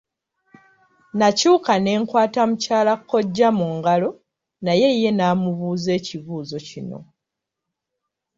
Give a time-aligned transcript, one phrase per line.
[1.19, 4.09] Nakyuka ne nkwata mukyala kkojja mu ngalo
[4.65, 6.99] naye ye namubuuza ekibuuzo kino.